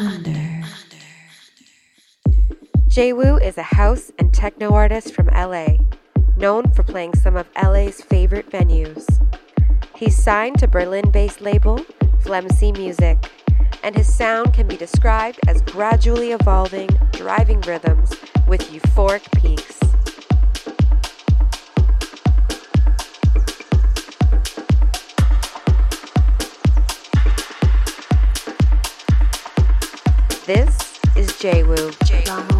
[0.00, 0.62] Under.
[3.42, 5.76] Is a house and techno artist from LA,
[6.38, 9.06] known for playing some of LA's favorite venues.
[9.94, 11.80] He's signed to Berlin based label
[12.22, 13.18] Flemcy Music,
[13.82, 18.10] and his sound can be described as gradually evolving, driving rhythms
[18.46, 19.79] with euphoric peaks.
[30.52, 31.62] This is J.
[31.62, 32.59] Wu.